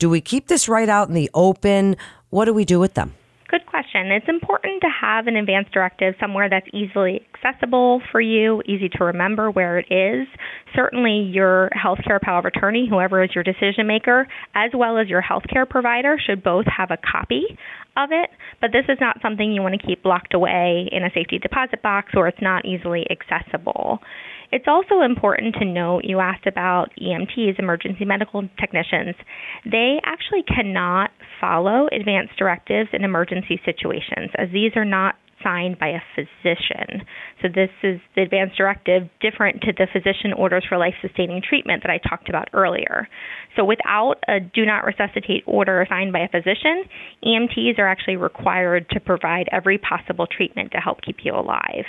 Do 0.04 0.10
we 0.10 0.20
keep 0.20 0.48
this 0.48 0.68
right 0.68 0.90
out 0.90 1.08
in 1.08 1.14
the 1.14 1.30
open? 1.32 1.96
What 2.28 2.44
do 2.44 2.52
we 2.52 2.66
do 2.66 2.78
with 2.78 2.92
them? 2.92 3.14
Good 3.48 3.64
question. 3.64 4.12
It's 4.12 4.28
important 4.28 4.82
to 4.82 4.88
have 5.00 5.28
an 5.28 5.34
advance 5.34 5.66
directive 5.72 6.12
somewhere 6.20 6.50
that's 6.50 6.66
easily 6.74 7.26
accessible 7.32 8.02
for 8.12 8.20
you, 8.20 8.60
easy 8.66 8.90
to 8.98 9.04
remember 9.04 9.50
where 9.50 9.78
it 9.78 9.86
is. 9.90 10.28
Certainly, 10.74 11.30
your 11.32 11.70
healthcare 11.70 12.20
power 12.20 12.40
of 12.40 12.44
attorney, 12.44 12.86
whoever 12.86 13.24
is 13.24 13.30
your 13.34 13.44
decision 13.44 13.86
maker, 13.86 14.28
as 14.54 14.72
well 14.74 14.98
as 14.98 15.08
your 15.08 15.22
healthcare 15.22 15.66
provider, 15.66 16.18
should 16.22 16.44
both 16.44 16.66
have 16.66 16.90
a 16.90 16.98
copy 16.98 17.56
of 17.96 18.10
it. 18.12 18.28
But 18.60 18.72
this 18.72 18.84
is 18.90 18.98
not 19.00 19.22
something 19.22 19.52
you 19.52 19.62
want 19.62 19.80
to 19.80 19.86
keep 19.86 20.04
locked 20.04 20.34
away 20.34 20.86
in 20.92 21.02
a 21.02 21.08
safety 21.14 21.38
deposit 21.38 21.80
box 21.80 22.12
or 22.14 22.28
it's 22.28 22.42
not 22.42 22.66
easily 22.66 23.06
accessible. 23.10 24.00
It's 24.54 24.68
also 24.68 25.00
important 25.00 25.56
to 25.56 25.64
note 25.64 26.04
you 26.04 26.20
asked 26.20 26.46
about 26.46 26.90
EMTs, 27.02 27.58
emergency 27.58 28.04
medical 28.04 28.48
technicians. 28.60 29.16
They 29.64 29.98
actually 30.04 30.44
cannot 30.44 31.10
follow 31.40 31.88
advance 31.90 32.30
directives 32.38 32.90
in 32.92 33.02
emergency 33.02 33.60
situations, 33.64 34.30
as 34.38 34.50
these 34.52 34.70
are 34.76 34.84
not 34.84 35.16
signed 35.44 35.78
by 35.78 35.88
a 35.88 36.00
physician. 36.14 37.06
So 37.42 37.48
this 37.48 37.70
is 37.82 38.00
the 38.16 38.22
advance 38.22 38.52
directive 38.56 39.08
different 39.20 39.60
to 39.62 39.72
the 39.72 39.86
physician 39.92 40.32
orders 40.32 40.64
for 40.68 40.78
life 40.78 40.94
sustaining 41.02 41.42
treatment 41.46 41.82
that 41.84 41.90
I 41.90 41.98
talked 41.98 42.28
about 42.28 42.48
earlier. 42.54 43.06
So 43.56 43.64
without 43.64 44.16
a 44.26 44.40
do 44.40 44.64
not 44.64 44.84
resuscitate 44.84 45.44
order 45.46 45.86
signed 45.88 46.12
by 46.12 46.20
a 46.20 46.28
physician, 46.28 46.84
EMTs 47.24 47.78
are 47.78 47.86
actually 47.86 48.16
required 48.16 48.88
to 48.90 49.00
provide 49.00 49.48
every 49.52 49.78
possible 49.78 50.26
treatment 50.26 50.72
to 50.72 50.78
help 50.78 51.02
keep 51.02 51.18
you 51.22 51.34
alive. 51.34 51.84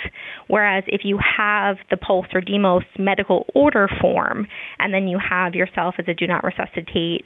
Whereas 0.48 0.84
if 0.86 1.00
you 1.04 1.18
have 1.18 1.76
the 1.90 1.96
POLST 1.96 2.34
or 2.34 2.40
DMOST 2.42 2.98
medical 2.98 3.46
order 3.54 3.88
form 4.00 4.46
and 4.78 4.92
then 4.92 5.08
you 5.08 5.18
have 5.18 5.54
yourself 5.54 5.94
as 5.98 6.04
a 6.08 6.14
do 6.14 6.26
not 6.26 6.44
resuscitate 6.44 7.24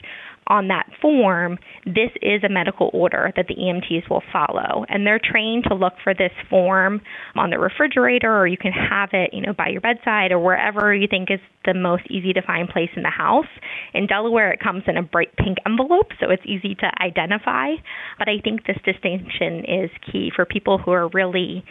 on 0.51 0.69
that 0.69 0.91
form, 1.01 1.59
this 1.87 2.11
is 2.21 2.43
a 2.43 2.49
medical 2.49 2.91
order 2.93 3.33
that 3.37 3.47
the 3.47 3.55
EMTs 3.55 4.11
will 4.11 4.23
follow. 4.33 4.85
And 4.89 5.07
they're 5.07 5.21
trained 5.23 5.65
to 5.69 5.75
look 5.75 5.95
for 6.03 6.13
this 6.13 6.33
form 6.51 7.01
on 7.37 7.51
the 7.51 7.59
refrigerator 7.59 8.37
or 8.37 8.49
you 8.49 8.59
can 8.59 8.73
have 8.73 9.11
it, 9.13 9.31
you 9.33 9.41
know, 9.41 9.53
by 9.53 9.69
your 9.69 9.81
bedside 9.81 10.33
or 10.33 10.41
wherever 10.41 10.93
you 10.93 11.07
think 11.09 11.31
is 11.31 11.39
the 11.65 11.75
most 11.75 12.03
easy 12.11 12.33
to 12.33 12.43
find 12.43 12.69
place 12.69 12.91
in 12.97 13.05
the 13.05 13.11
house. 13.11 13.47
In 13.95 14.07
Delaware, 14.07 14.53
it 14.53 14.61
comes 14.61 14.83
in 14.89 14.97
a 14.97 15.03
bright 15.03 15.35
pink 15.37 15.59
envelope, 15.65 16.09
so 16.19 16.31
it's 16.31 16.43
easy 16.45 16.75
to 16.75 16.91
identify. 17.01 17.75
But 18.19 18.29
I 18.29 18.41
think 18.43 18.67
this 18.67 18.79
distinction 18.85 19.65
is 19.65 19.91
key 20.11 20.33
for 20.35 20.45
people 20.45 20.79
who 20.79 20.91
are 20.91 21.09
really 21.09 21.65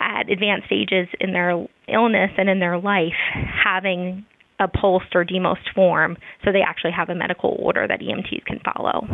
at 0.00 0.28
advanced 0.28 0.66
stages 0.66 1.08
in 1.20 1.32
their 1.32 1.66
illness 1.88 2.30
and 2.36 2.48
in 2.48 2.58
their 2.58 2.78
life 2.78 3.18
having 3.64 4.24
a 4.58 4.68
POLST 4.68 5.14
or 5.14 5.24
DMOST 5.24 5.74
form 5.74 6.16
so 6.44 6.52
they 6.52 6.62
actually 6.62 6.92
have 6.92 7.08
a 7.08 7.14
medical 7.14 7.56
order 7.58 7.86
that 7.86 8.00
EMTs 8.00 8.44
can 8.44 8.60
follow. 8.60 9.06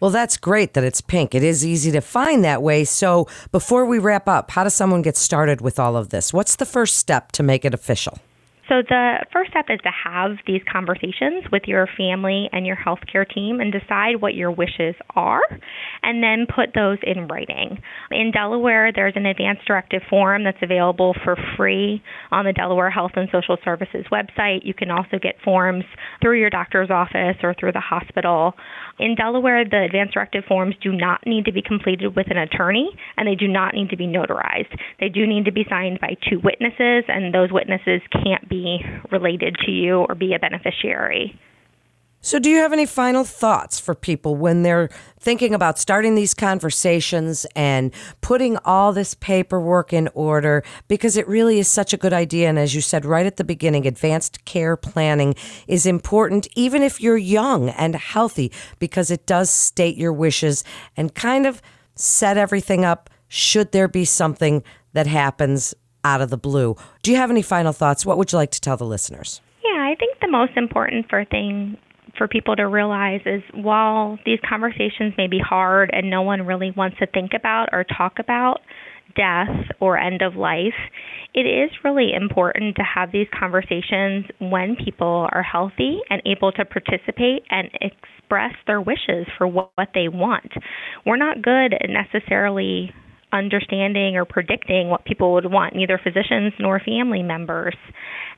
Well, 0.00 0.10
that's 0.10 0.36
great 0.36 0.74
that 0.74 0.84
it's 0.84 1.00
pink. 1.00 1.34
It 1.34 1.42
is 1.42 1.66
easy 1.66 1.90
to 1.90 2.00
find 2.00 2.44
that 2.44 2.62
way. 2.62 2.84
So, 2.84 3.26
before 3.50 3.84
we 3.84 3.98
wrap 3.98 4.28
up, 4.28 4.52
how 4.52 4.62
does 4.62 4.74
someone 4.74 5.02
get 5.02 5.16
started 5.16 5.60
with 5.60 5.80
all 5.80 5.96
of 5.96 6.10
this? 6.10 6.32
What's 6.32 6.56
the 6.56 6.66
first 6.66 6.96
step 6.96 7.32
to 7.32 7.42
make 7.42 7.64
it 7.64 7.74
official? 7.74 8.18
So, 8.68 8.82
the 8.86 9.24
first 9.32 9.50
step 9.50 9.66
is 9.70 9.80
to 9.82 9.90
have 10.04 10.32
these 10.46 10.60
conversations 10.70 11.44
with 11.50 11.62
your 11.66 11.88
family 11.96 12.50
and 12.52 12.66
your 12.66 12.76
healthcare 12.76 13.28
team 13.28 13.60
and 13.60 13.72
decide 13.72 14.20
what 14.20 14.34
your 14.34 14.50
wishes 14.50 14.94
are, 15.16 15.40
and 16.02 16.22
then 16.22 16.46
put 16.46 16.74
those 16.74 16.98
in 17.02 17.28
writing. 17.28 17.78
In 18.10 18.30
Delaware, 18.30 18.92
there's 18.94 19.14
an 19.16 19.26
advance 19.26 19.60
directive 19.66 20.02
form 20.10 20.44
that's 20.44 20.58
available 20.62 21.14
for 21.24 21.36
free 21.56 22.02
on 22.30 22.44
the 22.44 22.52
Delaware 22.52 22.90
Health 22.90 23.12
and 23.16 23.28
Social 23.32 23.56
Services 23.64 24.04
website. 24.12 24.60
You 24.64 24.74
can 24.74 24.90
also 24.90 25.18
get 25.20 25.36
forms 25.42 25.84
through 26.20 26.38
your 26.38 26.50
doctor's 26.50 26.90
office 26.90 27.36
or 27.42 27.54
through 27.58 27.72
the 27.72 27.80
hospital. 27.80 28.52
In 28.98 29.14
Delaware, 29.14 29.64
the 29.64 29.84
advance 29.84 30.10
directive 30.12 30.44
forms 30.46 30.74
do 30.82 30.92
not 30.92 31.20
need 31.24 31.44
to 31.46 31.52
be 31.52 31.62
completed 31.62 32.16
with 32.16 32.30
an 32.30 32.36
attorney 32.36 32.90
and 33.16 33.26
they 33.26 33.34
do 33.34 33.48
not 33.48 33.74
need 33.74 33.90
to 33.90 33.96
be 33.96 34.06
notarized. 34.06 34.76
They 35.00 35.08
do 35.08 35.26
need 35.26 35.44
to 35.46 35.52
be 35.52 35.64
signed 35.68 36.00
by 36.00 36.16
two 36.28 36.40
witnesses, 36.42 37.04
and 37.08 37.32
those 37.32 37.52
witnesses 37.52 38.02
can't 38.12 38.48
be 38.48 38.57
related 39.10 39.56
to 39.66 39.70
you 39.70 40.06
or 40.08 40.14
be 40.14 40.34
a 40.34 40.38
beneficiary. 40.38 41.38
So, 42.20 42.40
do 42.40 42.50
you 42.50 42.56
have 42.58 42.72
any 42.72 42.84
final 42.84 43.22
thoughts 43.22 43.78
for 43.78 43.94
people 43.94 44.34
when 44.34 44.64
they're 44.64 44.90
thinking 45.20 45.54
about 45.54 45.78
starting 45.78 46.16
these 46.16 46.34
conversations 46.34 47.46
and 47.54 47.94
putting 48.22 48.56
all 48.64 48.92
this 48.92 49.14
paperwork 49.14 49.92
in 49.92 50.08
order? 50.14 50.64
Because 50.88 51.16
it 51.16 51.28
really 51.28 51.60
is 51.60 51.68
such 51.68 51.92
a 51.92 51.96
good 51.96 52.12
idea. 52.12 52.48
And 52.48 52.58
as 52.58 52.74
you 52.74 52.80
said 52.80 53.04
right 53.04 53.24
at 53.24 53.36
the 53.36 53.44
beginning, 53.44 53.86
advanced 53.86 54.44
care 54.44 54.76
planning 54.76 55.36
is 55.68 55.86
important, 55.86 56.48
even 56.56 56.82
if 56.82 57.00
you're 57.00 57.16
young 57.16 57.68
and 57.70 57.94
healthy, 57.94 58.50
because 58.80 59.12
it 59.12 59.24
does 59.24 59.48
state 59.48 59.96
your 59.96 60.12
wishes 60.12 60.64
and 60.96 61.14
kind 61.14 61.46
of 61.46 61.62
set 61.94 62.36
everything 62.36 62.84
up 62.84 63.08
should 63.28 63.70
there 63.70 63.88
be 63.88 64.04
something 64.04 64.64
that 64.92 65.06
happens 65.06 65.72
out 66.08 66.20
of 66.22 66.30
the 66.30 66.38
blue. 66.38 66.74
Do 67.02 67.10
you 67.10 67.18
have 67.18 67.30
any 67.30 67.42
final 67.42 67.72
thoughts? 67.72 68.06
What 68.06 68.16
would 68.16 68.32
you 68.32 68.38
like 68.38 68.50
to 68.52 68.60
tell 68.60 68.76
the 68.76 68.86
listeners? 68.86 69.40
Yeah, 69.62 69.80
I 69.80 69.94
think 69.98 70.18
the 70.20 70.30
most 70.30 70.56
important 70.56 71.06
for 71.10 71.24
thing 71.26 71.76
for 72.16 72.26
people 72.26 72.56
to 72.56 72.66
realize 72.66 73.20
is 73.26 73.42
while 73.54 74.18
these 74.24 74.38
conversations 74.48 75.14
may 75.16 75.28
be 75.28 75.38
hard 75.38 75.90
and 75.92 76.10
no 76.10 76.22
one 76.22 76.46
really 76.46 76.72
wants 76.76 76.98
to 76.98 77.06
think 77.06 77.32
about 77.34 77.68
or 77.72 77.84
talk 77.84 78.18
about 78.18 78.60
death 79.14 79.70
or 79.80 79.98
end 79.98 80.22
of 80.22 80.34
life, 80.34 80.74
it 81.34 81.40
is 81.42 81.70
really 81.84 82.12
important 82.14 82.76
to 82.76 82.82
have 82.82 83.12
these 83.12 83.26
conversations 83.38 84.24
when 84.38 84.76
people 84.82 85.28
are 85.32 85.42
healthy 85.42 85.98
and 86.08 86.22
able 86.24 86.52
to 86.52 86.64
participate 86.64 87.42
and 87.50 87.68
express 87.80 88.52
their 88.66 88.80
wishes 88.80 89.26
for 89.36 89.46
what, 89.46 89.70
what 89.74 89.88
they 89.94 90.08
want. 90.08 90.52
We're 91.04 91.16
not 91.16 91.42
good 91.42 91.74
at 91.74 91.88
necessarily 91.88 92.92
understanding 93.32 94.16
or 94.16 94.24
predicting 94.24 94.88
what 94.88 95.04
people 95.04 95.32
would 95.34 95.50
want, 95.50 95.74
neither 95.74 96.00
physicians 96.02 96.52
nor 96.58 96.80
family 96.80 97.22
members. 97.22 97.76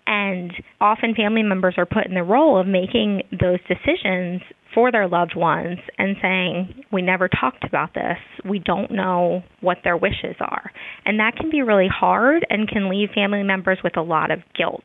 And 0.06 0.52
often 0.80 1.14
family 1.14 1.42
members 1.42 1.74
are 1.76 1.86
put 1.86 2.06
in 2.06 2.14
the 2.14 2.22
role 2.22 2.60
of 2.60 2.66
making 2.66 3.22
those 3.30 3.58
decisions 3.68 4.40
for 4.74 4.90
their 4.92 5.08
loved 5.08 5.36
ones 5.36 5.78
and 5.98 6.16
saying, 6.22 6.84
We 6.92 7.02
never 7.02 7.28
talked 7.28 7.64
about 7.64 7.94
this. 7.94 8.18
We 8.48 8.58
don't 8.58 8.90
know 8.90 9.42
what 9.60 9.78
their 9.84 9.96
wishes 9.96 10.36
are. 10.40 10.70
And 11.04 11.18
that 11.20 11.36
can 11.36 11.50
be 11.50 11.62
really 11.62 11.88
hard 11.88 12.46
and 12.48 12.68
can 12.68 12.88
leave 12.88 13.10
family 13.14 13.42
members 13.42 13.78
with 13.82 13.96
a 13.96 14.02
lot 14.02 14.30
of 14.30 14.40
guilt. 14.56 14.84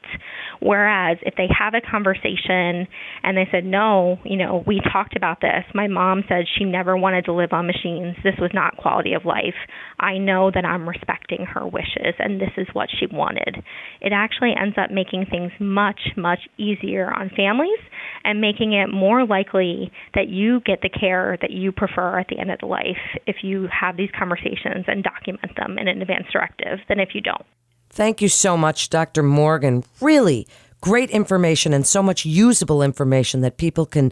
Whereas 0.59 1.17
if 1.21 1.35
they 1.35 1.47
have 1.57 1.73
a 1.73 1.81
conversation 1.81 2.87
and 3.23 3.37
they 3.37 3.47
said, 3.51 3.65
No, 3.65 4.19
you 4.23 4.37
know, 4.37 4.63
we 4.65 4.81
talked 4.91 5.15
about 5.15 5.41
this. 5.41 5.63
My 5.73 5.87
mom 5.87 6.23
said 6.27 6.45
she 6.57 6.65
never 6.65 6.97
wanted 6.97 7.25
to 7.25 7.33
live 7.33 7.53
on 7.53 7.67
machines. 7.67 8.15
This 8.23 8.35
was 8.39 8.51
not 8.53 8.77
quality 8.77 9.13
of 9.13 9.25
life. 9.25 9.55
I 9.99 10.17
know 10.17 10.51
that 10.53 10.65
I'm 10.65 10.87
respecting 10.87 11.45
her 11.45 11.65
wishes 11.65 12.15
and 12.19 12.39
this 12.39 12.51
is 12.57 12.67
what 12.73 12.89
she 12.99 13.07
wanted. 13.07 13.63
It 14.01 14.13
actually 14.13 14.53
ends 14.59 14.77
up 14.77 14.91
making 14.91 15.27
things 15.29 15.51
much, 15.59 15.99
much 16.17 16.39
easier 16.57 17.11
on 17.13 17.29
families 17.35 17.79
and 18.23 18.41
making 18.41 18.73
it 18.73 18.87
more 18.91 19.25
likely 19.25 19.91
that 20.13 20.27
you 20.27 20.61
get 20.61 20.81
the 20.81 20.89
care 20.89 21.37
that 21.41 21.51
you 21.51 21.71
prefer 21.71 22.19
at 22.19 22.27
the 22.27 22.39
end 22.39 22.51
of 22.51 22.59
the 22.59 22.65
life 22.65 22.97
if 23.27 23.37
you 23.43 23.67
have 23.71 23.97
these 23.97 24.09
conversations 24.17 24.64
and 24.87 25.03
document 25.03 25.55
them 25.57 25.77
in 25.77 25.87
an 25.87 26.01
advance 26.01 26.27
directive 26.31 26.79
than 26.87 26.99
if 26.99 27.13
you 27.13 27.21
don't. 27.21 27.45
Thank 27.89 28.21
you 28.21 28.29
so 28.29 28.57
much, 28.57 28.89
Dr. 28.89 29.23
Morgan. 29.23 29.83
Really 30.01 30.47
great 30.81 31.09
information 31.09 31.73
and 31.73 31.87
so 31.87 32.03
much 32.03 32.25
usable 32.25 32.83
information 32.83 33.41
that 33.41 33.57
people 33.57 33.85
can 33.85 34.11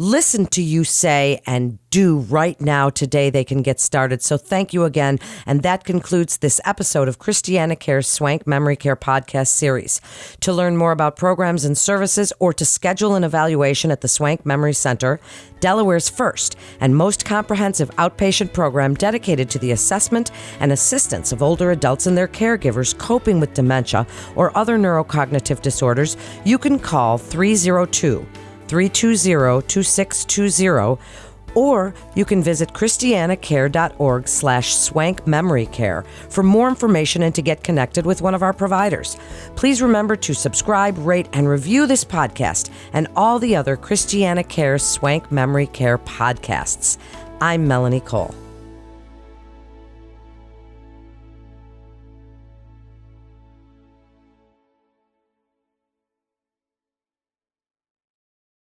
listen 0.00 0.46
to 0.46 0.62
you 0.62 0.84
say 0.84 1.42
and 1.44 1.76
do 1.90 2.20
right 2.20 2.60
now 2.60 2.88
today 2.88 3.30
they 3.30 3.42
can 3.42 3.62
get 3.62 3.80
started. 3.80 4.22
So 4.22 4.36
thank 4.36 4.72
you 4.72 4.84
again. 4.84 5.18
And 5.44 5.62
that 5.62 5.82
concludes 5.82 6.36
this 6.36 6.60
episode 6.64 7.08
of 7.08 7.18
Christiana 7.18 7.74
Care's 7.74 8.06
Swank 8.06 8.46
Memory 8.46 8.76
Care 8.76 8.94
podcast 8.94 9.48
series. 9.48 10.00
To 10.40 10.52
learn 10.52 10.76
more 10.76 10.92
about 10.92 11.16
programs 11.16 11.64
and 11.64 11.76
services 11.76 12.32
or 12.38 12.52
to 12.52 12.64
schedule 12.64 13.16
an 13.16 13.24
evaluation 13.24 13.90
at 13.90 14.00
the 14.00 14.06
Swank 14.06 14.46
Memory 14.46 14.72
Center, 14.72 15.18
Delaware's 15.58 16.08
first 16.08 16.54
and 16.80 16.94
most 16.94 17.24
comprehensive 17.24 17.90
outpatient 17.96 18.52
program 18.52 18.94
dedicated 18.94 19.50
to 19.50 19.58
the 19.58 19.72
assessment 19.72 20.30
and 20.60 20.70
assistance 20.70 21.32
of 21.32 21.42
older 21.42 21.72
adults 21.72 22.06
and 22.06 22.16
their 22.16 22.28
caregivers 22.28 22.96
coping 22.96 23.40
with 23.40 23.52
dementia 23.54 24.06
or 24.36 24.56
other 24.56 24.78
neurocognitive 24.78 25.60
disorders, 25.60 26.16
you 26.44 26.56
can 26.56 26.78
call 26.78 27.18
302 27.18 28.24
320 28.68 29.66
2620 29.66 30.98
Or 31.54 31.94
you 32.14 32.24
can 32.24 32.42
visit 32.42 32.72
christianacare.org 32.72 34.28
slash 34.28 34.74
swank 34.74 35.26
memory 35.26 35.66
care 35.66 36.04
for 36.28 36.42
more 36.42 36.68
information 36.68 37.22
and 37.22 37.34
to 37.34 37.42
get 37.42 37.64
connected 37.64 38.06
with 38.06 38.22
one 38.22 38.34
of 38.34 38.42
our 38.42 38.52
providers. 38.52 39.16
Please 39.56 39.82
remember 39.82 40.14
to 40.16 40.34
subscribe, 40.34 40.98
rate, 40.98 41.28
and 41.32 41.48
review 41.48 41.86
this 41.86 42.04
podcast 42.04 42.70
and 42.92 43.08
all 43.16 43.38
the 43.38 43.56
other 43.56 43.76
Christiana 43.76 44.44
Care 44.44 44.78
Swank 44.78 45.32
Memory 45.32 45.66
Care 45.68 45.98
podcasts. 45.98 46.98
I'm 47.40 47.66
Melanie 47.66 48.00
Cole. 48.00 48.34